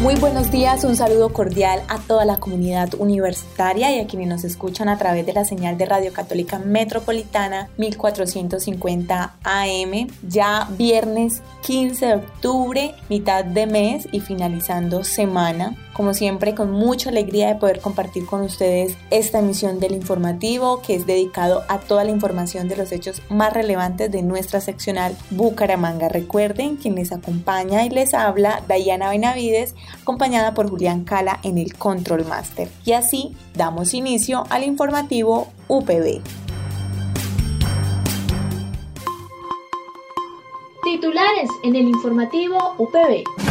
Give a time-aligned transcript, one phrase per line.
[0.00, 4.44] Muy buenos días, un saludo cordial a toda la comunidad universitaria y a quienes nos
[4.44, 12.06] escuchan a través de la señal de Radio Católica Metropolitana 1450 AM, ya viernes 15
[12.06, 17.80] de octubre, mitad de mes y finalizando semana como siempre con mucha alegría de poder
[17.80, 22.76] compartir con ustedes esta emisión del informativo que es dedicado a toda la información de
[22.76, 26.08] los hechos más relevantes de nuestra seccional Bucaramanga.
[26.08, 31.74] Recuerden quien les acompaña y les habla Dayana Benavides acompañada por Julián Cala en el
[31.74, 32.68] Control Master.
[32.84, 36.22] Y así damos inicio al informativo UPB.
[40.84, 43.47] Titulares en el informativo UPB.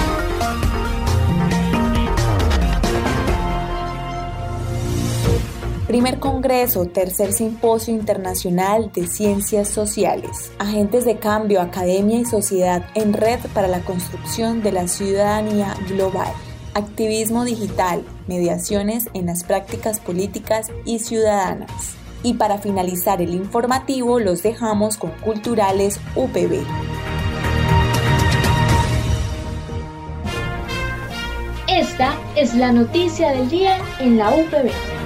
[5.88, 10.52] Primer Congreso, Tercer Simposio Internacional de Ciencias Sociales.
[10.60, 16.28] Agentes de cambio, academia y sociedad en red para la construcción de la ciudadanía global.
[16.74, 21.72] Activismo digital, mediaciones en las prácticas políticas y ciudadanas.
[22.22, 26.66] Y para finalizar el informativo los dejamos con Culturales UPB.
[31.70, 34.97] Esta es la noticia del día en la UPB.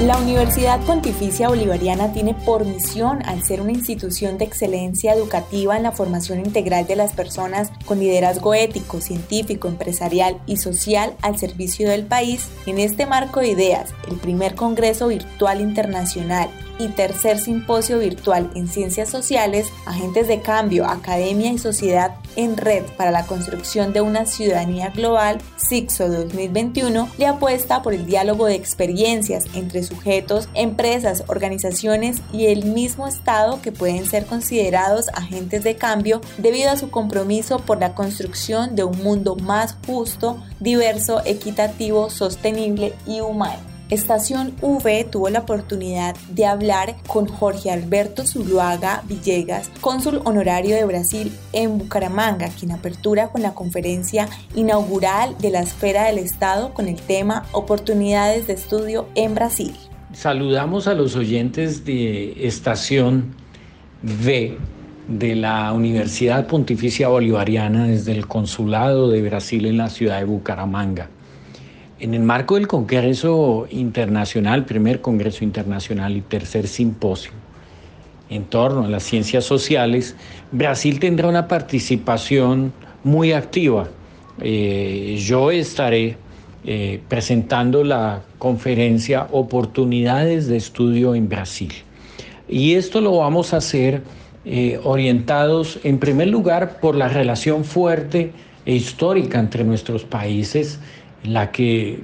[0.00, 5.82] La Universidad Pontificia Bolivariana tiene por misión, al ser una institución de excelencia educativa en
[5.82, 11.90] la formación integral de las personas con liderazgo ético, científico, empresarial y social al servicio
[11.90, 16.48] del país, en este marco de ideas, el primer Congreso Virtual Internacional
[16.80, 22.84] y tercer simposio virtual en ciencias sociales, agentes de cambio, academia y sociedad en red
[22.96, 28.54] para la construcción de una ciudadanía global, SIXO 2021, le apuesta por el diálogo de
[28.54, 35.76] experiencias entre sujetos, empresas, organizaciones y el mismo Estado que pueden ser considerados agentes de
[35.76, 42.10] cambio debido a su compromiso por la construcción de un mundo más justo, diverso, equitativo,
[42.10, 43.69] sostenible y humano.
[43.90, 50.84] Estación V tuvo la oportunidad de hablar con Jorge Alberto Zuluaga Villegas, cónsul honorario de
[50.84, 56.86] Brasil en Bucaramanga, quien apertura con la conferencia inaugural de la Esfera del Estado con
[56.86, 59.74] el tema Oportunidades de Estudio en Brasil.
[60.12, 63.34] Saludamos a los oyentes de Estación
[64.04, 64.56] V
[65.08, 71.10] de la Universidad Pontificia Bolivariana desde el Consulado de Brasil en la ciudad de Bucaramanga.
[72.00, 77.32] En el marco del Congreso Internacional, primer Congreso Internacional y tercer simposio
[78.30, 80.16] en torno a las ciencias sociales,
[80.50, 82.72] Brasil tendrá una participación
[83.04, 83.88] muy activa.
[84.40, 86.16] Eh, yo estaré
[86.64, 91.72] eh, presentando la conferencia Oportunidades de Estudio en Brasil.
[92.48, 94.02] Y esto lo vamos a hacer
[94.46, 98.32] eh, orientados en primer lugar por la relación fuerte
[98.64, 100.80] e histórica entre nuestros países
[101.24, 102.00] la que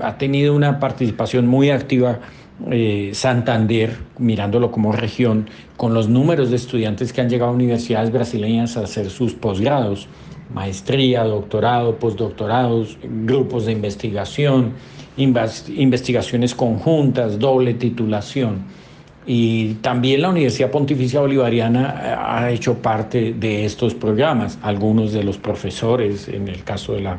[0.00, 2.20] ha tenido una participación muy activa
[2.70, 8.12] eh, Santander, mirándolo como región, con los números de estudiantes que han llegado a universidades
[8.12, 10.06] brasileñas a hacer sus posgrados,
[10.54, 14.74] maestría, doctorado, postdoctorados, grupos de investigación,
[15.16, 18.64] investigaciones conjuntas, doble titulación.
[19.26, 24.58] Y también la Universidad Pontificia Bolivariana eh, ha hecho parte de estos programas.
[24.62, 27.18] Algunos de los profesores, en el caso de la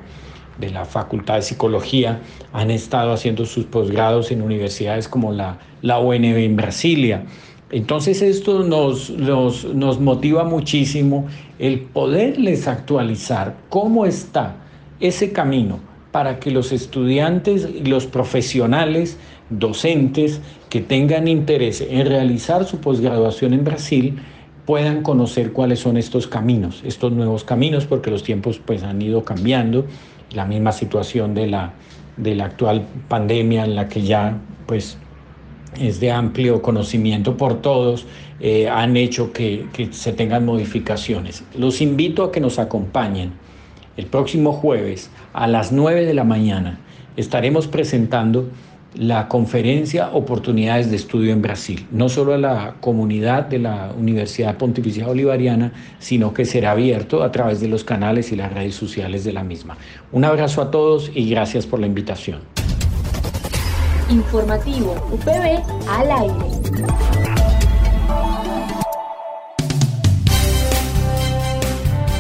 [0.58, 2.22] de la Facultad de Psicología
[2.52, 7.26] han estado haciendo sus posgrados en universidades como la, la UNB en Brasilia.
[7.72, 11.28] Entonces esto nos, nos, nos motiva muchísimo
[11.58, 14.58] el poderles actualizar cómo está
[15.00, 15.80] ese camino
[16.12, 19.18] para que los estudiantes y los profesionales,
[19.50, 24.20] docentes que tengan interés en realizar su posgraduación en Brasil,
[24.66, 29.26] puedan conocer cuáles son estos caminos, estos nuevos caminos, porque los tiempos pues han ido
[29.26, 29.86] cambiando
[30.34, 31.74] la misma situación de la,
[32.18, 34.98] de la actual pandemia en la que ya pues
[35.80, 38.06] es de amplio conocimiento por todos,
[38.40, 41.44] eh, han hecho que, que, se tengan modificaciones.
[41.58, 43.34] Los invito a que nos acompañen
[43.98, 46.80] el próximo jueves a las 9 de la mañana.
[47.16, 48.50] Estaremos presentando
[48.96, 54.58] la conferencia Oportunidades de Estudio en Brasil, no solo a la comunidad de la Universidad
[54.58, 59.24] Pontificia Bolivariana, sino que será abierto a través de los canales y las redes sociales
[59.24, 59.78] de la misma.
[60.12, 62.40] Un abrazo a todos y gracias por la invitación.
[64.10, 67.13] Informativo UPB al aire.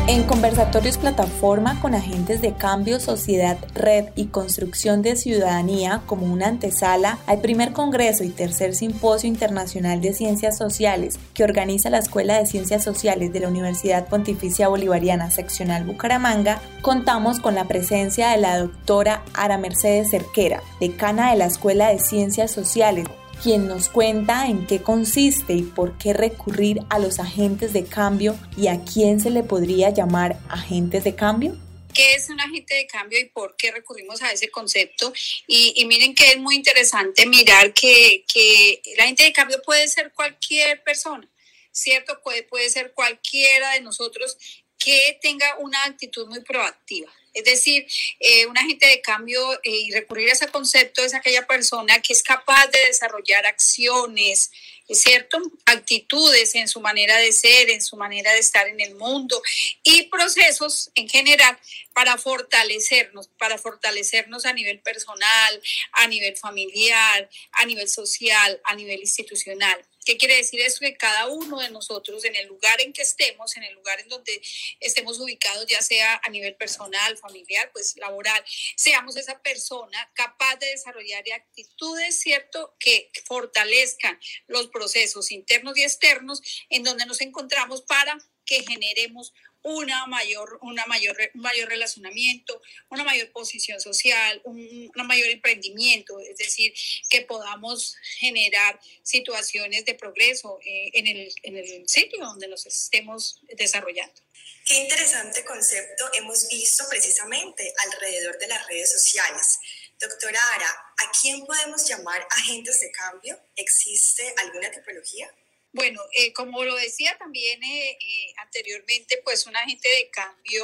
[0.06, 6.48] En conversatorios plataforma con agentes de cambio, sociedad, red y construcción de ciudadanía como una
[6.48, 12.38] antesala al primer Congreso y tercer Simposio Internacional de Ciencias Sociales que organiza la Escuela
[12.38, 18.40] de Ciencias Sociales de la Universidad Pontificia Bolivariana Seccional Bucaramanga, contamos con la presencia de
[18.40, 23.08] la doctora Ara Mercedes Cerquera, decana de la Escuela de Ciencias Sociales
[23.44, 28.40] quien nos cuenta en qué consiste y por qué recurrir a los agentes de cambio
[28.56, 31.54] y a quién se le podría llamar agentes de cambio.
[31.94, 35.12] ¿Qué es un agente de cambio y por qué recurrimos a ese concepto?
[35.46, 40.14] Y, miren que es muy interesante mirar que, que el agente de cambio puede ser
[40.14, 41.28] cualquier persona,
[41.72, 42.22] ¿cierto?
[42.24, 44.38] Puede, puede ser cualquiera de nosotros
[44.78, 47.12] que tenga una actitud muy proactiva.
[47.34, 47.88] Es decir,
[48.20, 52.14] eh, un agente de cambio eh, y recurrir a ese concepto es aquella persona que
[52.14, 54.52] es capaz de desarrollar acciones,
[54.88, 55.40] ¿es cierto?
[55.66, 59.42] Actitudes en su manera de ser, en su manera de estar en el mundo
[59.82, 61.58] y procesos en general
[61.94, 65.62] para fortalecernos, para fortalecernos a nivel personal,
[65.94, 69.84] a nivel familiar, a nivel social, a nivel institucional.
[70.04, 70.80] ¿Qué quiere decir eso?
[70.80, 74.10] Que cada uno de nosotros, en el lugar en que estemos, en el lugar en
[74.10, 74.42] donde
[74.80, 78.44] estemos ubicados, ya sea a nivel personal, familiar, pues laboral,
[78.76, 86.42] seamos esa persona capaz de desarrollar actitudes, ¿cierto?, que fortalezcan los procesos internos y externos
[86.70, 93.04] en donde nos encontramos para que generemos una mayor, una mayor, un mayor relacionamiento, una
[93.04, 96.74] mayor posición social, un, mayor emprendimiento, es decir,
[97.10, 103.40] que podamos generar situaciones de progreso eh, en, el, en el sitio donde nos estemos
[103.56, 104.22] desarrollando.
[104.66, 109.60] Qué interesante concepto hemos visto precisamente alrededor de las redes sociales.
[110.00, 113.40] Doctora Ara, ¿a quién podemos llamar agentes de cambio?
[113.56, 115.30] ¿Existe alguna tipología?
[115.74, 120.64] Bueno, eh, como lo decía también eh, eh, anteriormente, pues un agente de cambio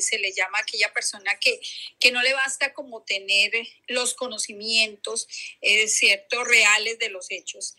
[0.00, 1.60] se le llama a aquella persona que,
[2.00, 3.52] que no le basta como tener
[3.86, 5.28] los conocimientos,
[5.86, 7.76] cierto, reales de los hechos,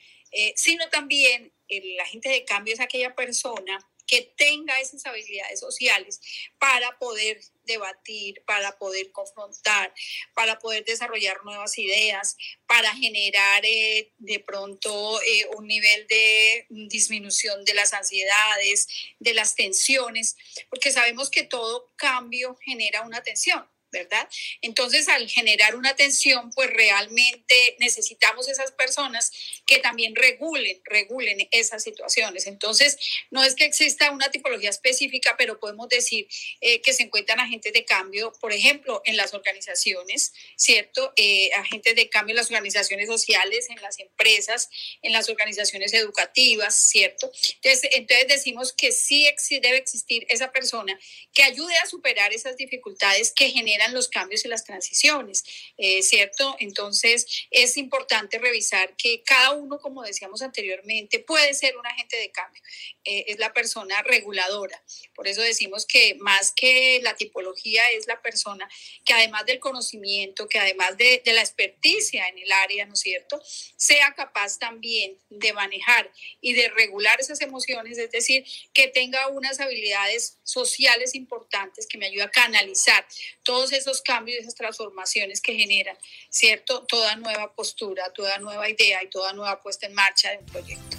[0.55, 6.19] sino también el agente de cambio es aquella persona que tenga esas habilidades sociales
[6.57, 9.93] para poder debatir, para poder confrontar,
[10.33, 12.35] para poder desarrollar nuevas ideas,
[12.65, 18.87] para generar eh, de pronto eh, un nivel de disminución de las ansiedades,
[19.19, 20.35] de las tensiones,
[20.69, 23.69] porque sabemos que todo cambio genera una tensión.
[23.91, 24.27] ¿Verdad?
[24.61, 29.31] Entonces, al generar una tensión, pues realmente necesitamos esas personas
[29.65, 32.47] que también regulen, regulen esas situaciones.
[32.47, 32.97] Entonces,
[33.31, 36.27] no es que exista una tipología específica, pero podemos decir
[36.61, 41.13] eh, que se encuentran agentes de cambio, por ejemplo, en las organizaciones, ¿cierto?
[41.15, 44.69] Eh, agentes de cambio en las organizaciones sociales, en las empresas,
[45.01, 47.31] en las organizaciones educativas, ¿cierto?
[47.61, 49.27] Entonces, entonces decimos que sí
[49.61, 50.99] debe existir esa persona
[51.33, 55.43] que ayude a superar esas dificultades que generan los cambios y las transiciones,
[55.77, 56.55] eh, ¿cierto?
[56.59, 62.31] Entonces es importante revisar que cada uno, como decíamos anteriormente, puede ser un agente de
[62.31, 62.61] cambio,
[63.03, 64.83] eh, es la persona reguladora.
[65.15, 68.69] Por eso decimos que más que la tipología es la persona
[69.05, 72.99] que además del conocimiento, que además de, de la experticia en el área, ¿no es
[72.99, 73.41] cierto?,
[73.77, 79.59] sea capaz también de manejar y de regular esas emociones, es decir, que tenga unas
[79.59, 83.05] habilidades sociales importantes que me ayude a canalizar
[83.43, 85.97] todos esos cambios, esas transformaciones que generan,
[86.29, 86.85] ¿cierto?
[86.85, 90.98] Toda nueva postura, toda nueva idea y toda nueva puesta en marcha de un proyecto.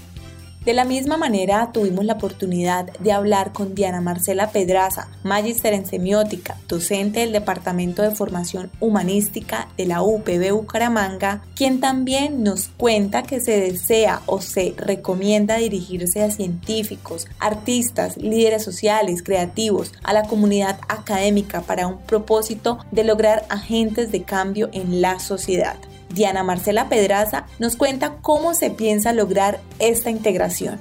[0.64, 5.86] De la misma manera, tuvimos la oportunidad de hablar con Diana Marcela Pedraza, magíster en
[5.86, 13.22] semiótica, docente del Departamento de Formación Humanística de la UPB Bucaramanga, quien también nos cuenta
[13.22, 20.24] que se desea o se recomienda dirigirse a científicos, artistas, líderes sociales, creativos, a la
[20.24, 25.76] comunidad académica para un propósito de lograr agentes de cambio en la sociedad.
[26.10, 30.80] Diana Marcela Pedraza nos cuenta cómo se piensa lograr esta integración.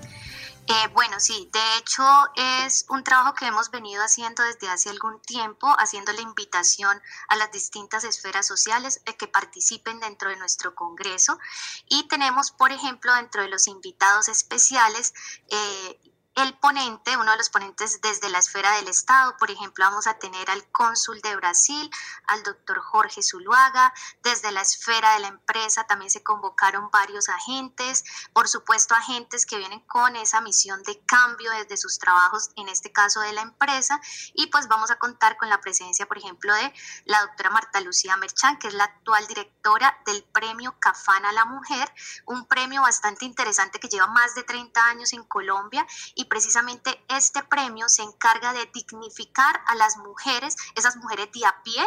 [0.72, 2.04] Eh, bueno, sí, de hecho
[2.36, 7.36] es un trabajo que hemos venido haciendo desde hace algún tiempo, haciendo la invitación a
[7.38, 11.40] las distintas esferas sociales que participen dentro de nuestro Congreso
[11.88, 15.16] y tenemos, por ejemplo, dentro de los invitados especiales,
[15.48, 16.00] eh,
[16.36, 19.36] el ponente, uno de los ponentes desde la esfera del Estado.
[19.38, 21.90] Por ejemplo, vamos a tener al cónsul de Brasil,
[22.28, 23.94] al doctor Jorge Zuluaga.
[24.24, 29.58] Desde la esfera de la empresa también se convocaron varios agentes, por supuesto agentes que
[29.58, 34.00] vienen con esa misión de cambio desde sus trabajos, en este caso de la empresa.
[34.34, 36.74] Y pues vamos a contar con la presencia, por ejemplo, de
[37.06, 41.46] la doctora Marta Lucía Merchán, que es la actual directora del premio Cafana a la
[41.46, 41.92] Mujer,
[42.26, 45.86] un premio bastante interesante que lleva más de 30 años en Colombia
[46.20, 51.64] y precisamente este premio se encarga de dignificar a las mujeres, esas mujeres de a
[51.64, 51.82] pie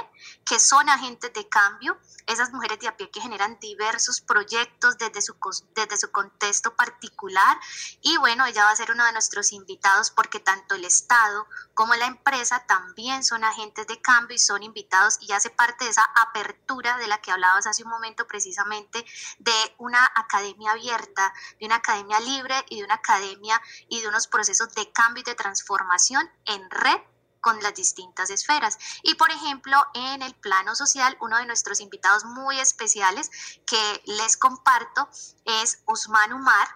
[0.46, 5.20] que son agentes de cambio, esas mujeres de a pie que generan diversos proyectos desde
[5.20, 5.36] su,
[5.74, 7.58] desde su contexto particular.
[8.00, 11.94] Y bueno, ella va a ser uno de nuestros invitados porque tanto el Estado como
[11.94, 16.04] la empresa también son agentes de cambio y son invitados y hace parte de esa
[16.14, 19.04] apertura de la que hablabas hace un momento precisamente
[19.40, 24.21] de una academia abierta, de una academia libre y de una academia y de unos
[24.26, 27.00] procesos de cambio y de transformación en red
[27.42, 28.78] con las distintas esferas.
[29.02, 33.30] Y por ejemplo, en el plano social, uno de nuestros invitados muy especiales
[33.66, 35.08] que les comparto
[35.44, 36.68] es Usman Umar.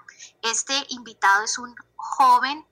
[0.43, 2.67] Este invitado es un joven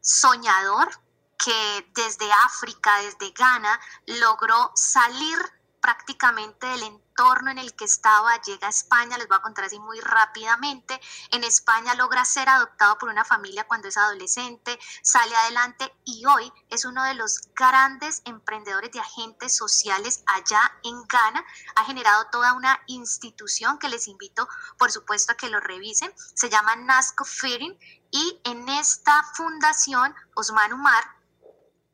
[0.00, 0.90] soñador
[1.38, 5.38] que desde África, desde Ghana, logró salir
[5.84, 9.78] prácticamente del entorno en el que estaba, llega a España, les voy a contar así
[9.78, 10.98] muy rápidamente,
[11.30, 16.50] en España logra ser adoptado por una familia cuando es adolescente, sale adelante y hoy
[16.70, 21.44] es uno de los grandes emprendedores de agentes sociales allá en Ghana,
[21.76, 24.48] ha generado toda una institución que les invito
[24.78, 27.78] por supuesto a que lo revisen, se llama Nasco Fearing
[28.10, 31.04] y en esta fundación Osman Umar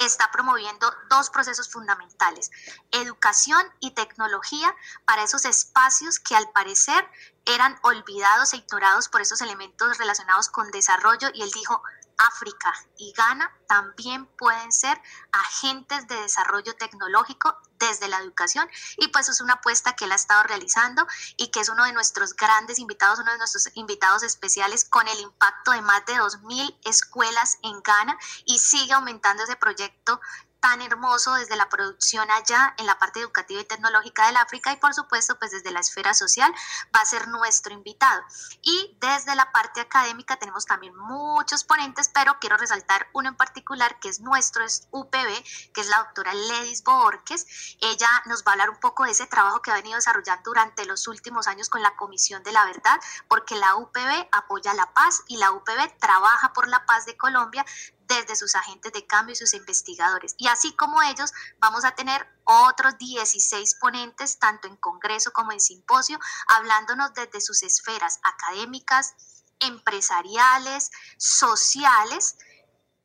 [0.00, 2.50] está promoviendo dos procesos fundamentales,
[2.90, 7.07] educación y tecnología para esos espacios que al parecer
[7.45, 11.83] eran olvidados e ignorados por esos elementos relacionados con desarrollo y él dijo,
[12.29, 15.00] África y Ghana también pueden ser
[15.33, 18.69] agentes de desarrollo tecnológico desde la educación.
[18.99, 21.93] Y pues es una apuesta que él ha estado realizando y que es uno de
[21.93, 26.79] nuestros grandes invitados, uno de nuestros invitados especiales con el impacto de más de 2.000
[26.85, 30.21] escuelas en Ghana y sigue aumentando ese proyecto
[30.61, 34.76] tan hermoso desde la producción allá en la parte educativa y tecnológica del África y
[34.76, 36.52] por supuesto pues desde la esfera social
[36.95, 38.23] va a ser nuestro invitado.
[38.62, 43.99] Y desde la parte académica tenemos también muchos ponentes, pero quiero resaltar uno en particular
[44.00, 47.76] que es nuestro, es UPB, que es la doctora Ledis Borges.
[47.81, 50.85] Ella nos va a hablar un poco de ese trabajo que ha venido desarrollando durante
[50.85, 55.23] los últimos años con la Comisión de la Verdad, porque la UPB apoya la paz
[55.26, 57.64] y la UPB trabaja por la paz de Colombia
[58.11, 60.35] desde sus agentes de cambio y sus investigadores.
[60.37, 65.61] Y así como ellos, vamos a tener otros 16 ponentes, tanto en Congreso como en
[65.61, 69.14] Simposio, hablándonos desde sus esferas académicas,
[69.61, 72.37] empresariales, sociales,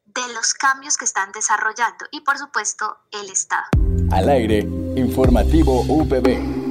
[0.05, 3.65] de los cambios que están desarrollando y por supuesto el Estado.
[4.11, 4.59] Al aire,
[4.95, 6.64] informativo UPB.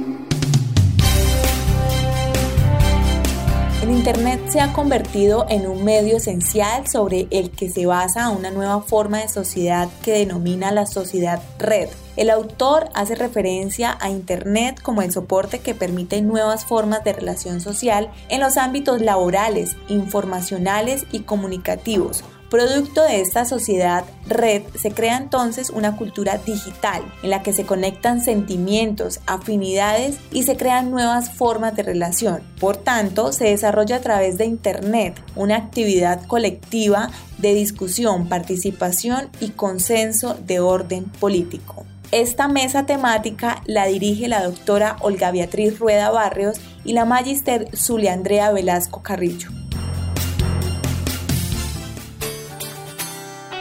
[3.85, 8.49] El Internet se ha convertido en un medio esencial sobre el que se basa una
[8.49, 11.89] nueva forma de sociedad que denomina la sociedad red.
[12.15, 17.61] El autor hace referencia a Internet como el soporte que permite nuevas formas de relación
[17.61, 25.17] social en los ámbitos laborales, informacionales y comunicativos, Producto de esta sociedad red se crea
[25.17, 31.31] entonces una cultura digital en la que se conectan sentimientos, afinidades y se crean nuevas
[31.31, 32.43] formas de relación.
[32.59, 37.09] Por tanto, se desarrolla a través de Internet una actividad colectiva
[37.39, 41.85] de discusión, participación y consenso de orden político.
[42.11, 48.13] Esta mesa temática la dirige la doctora Olga Beatriz Rueda Barrios y la magister Zulia
[48.13, 49.64] Andrea Velasco Carrillo.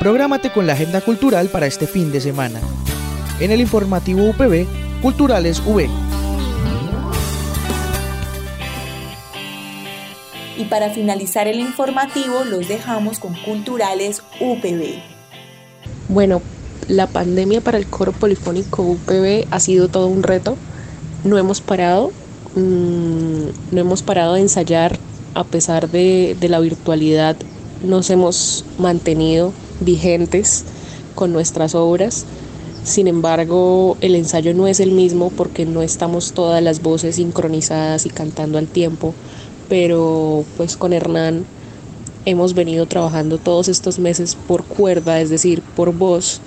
[0.04, 2.61] Prográmate con la agenda cultural para este fin de semana.
[3.40, 4.66] En el informativo UPB,
[5.00, 5.88] Culturales V.
[10.58, 15.00] Y para finalizar el informativo, los dejamos con Culturales UPB.
[16.11, 16.42] Bueno,
[16.87, 20.58] la pandemia para el coro polifónico UPB ha sido todo un reto.
[21.25, 22.12] No hemos parado,
[22.54, 24.99] mm, no hemos parado de ensayar
[25.32, 27.37] a pesar de, de la virtualidad.
[27.82, 30.64] Nos hemos mantenido vigentes
[31.14, 32.25] con nuestras obras.
[32.85, 38.04] Sin embargo, el ensayo no es el mismo porque no estamos todas las voces sincronizadas
[38.04, 39.14] y cantando al tiempo,
[39.69, 41.47] pero pues con Hernán
[42.26, 46.40] hemos venido trabajando todos estos meses por cuerda, es decir, por voz.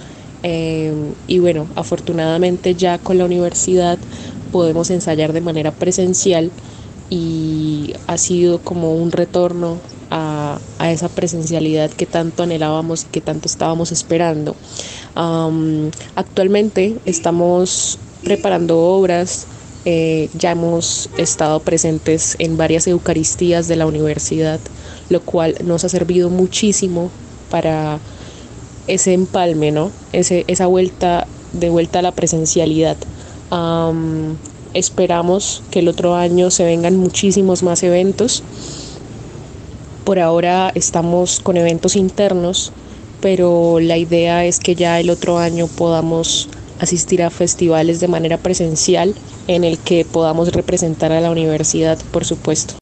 [0.43, 0.93] Eh,
[1.27, 3.97] y bueno, afortunadamente ya con la universidad
[4.51, 6.51] podemos ensayar de manera presencial
[7.09, 9.77] y ha sido como un retorno
[10.09, 14.55] a, esa presencialidad que tanto anhelábamos y que tanto estábamos esperando.
[16.15, 19.47] actualmente estamos preparando obras,
[19.85, 24.59] eh, ya hemos estado presentes en varias Eucaristías de la universidad,
[25.09, 27.09] lo cual nos ha servido muchísimo
[27.49, 27.99] para
[28.87, 29.91] ese empalme, ¿no?
[30.11, 32.97] Ese, esa vuelta de vuelta a la presencialidad.
[34.73, 38.43] esperamos que el otro año se vengan muchísimos más eventos.
[40.07, 42.71] Por ahora estamos con eventos internos,
[43.19, 46.47] pero la idea es que ya el otro año podamos
[46.79, 49.13] asistir a festivales de manera presencial
[49.49, 52.75] en el que podamos representar a la universidad, por supuesto.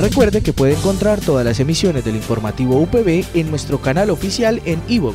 [0.00, 4.82] Recuerde que puede encontrar todas las emisiones del informativo UPB en nuestro canal oficial en
[4.88, 5.14] iVoox,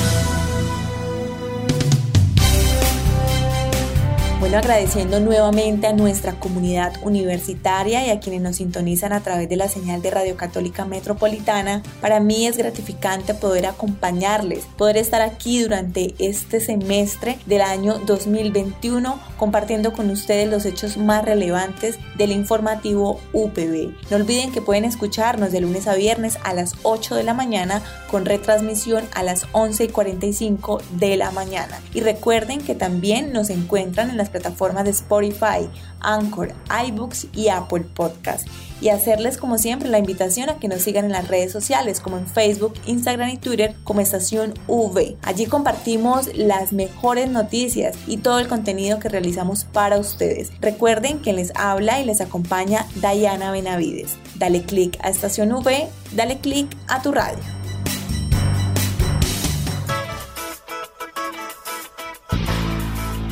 [4.57, 9.69] Agradeciendo nuevamente a nuestra comunidad universitaria y a quienes nos sintonizan a través de la
[9.69, 11.81] señal de Radio Católica Metropolitana.
[12.01, 19.17] Para mí es gratificante poder acompañarles, poder estar aquí durante este semestre del año 2021
[19.37, 23.93] compartiendo con ustedes los hechos más relevantes del informativo UPB.
[24.09, 27.81] No olviden que pueden escucharnos de lunes a viernes a las 8 de la mañana
[28.09, 31.79] con retransmisión a las 11 y 45 de la mañana.
[31.93, 35.69] Y recuerden que también nos encuentran en las plataformas de Spotify,
[35.99, 36.53] Anchor,
[36.87, 38.47] iBooks y Apple Podcast.
[38.81, 42.17] Y hacerles como siempre la invitación a que nos sigan en las redes sociales como
[42.17, 45.17] en Facebook, Instagram y Twitter como Estación V.
[45.21, 50.51] Allí compartimos las mejores noticias y todo el contenido que realizamos para ustedes.
[50.61, 54.17] Recuerden que les habla y les acompaña Diana Benavides.
[54.35, 57.60] Dale click a Estación V, dale click a tu radio.